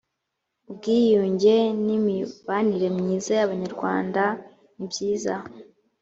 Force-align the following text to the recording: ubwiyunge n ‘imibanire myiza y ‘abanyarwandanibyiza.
ubwiyunge 0.69 1.55
n 1.85 1.87
‘imibanire 1.97 2.87
myiza 2.97 3.31
y 3.37 3.41
‘abanyarwandanibyiza. 3.45 5.35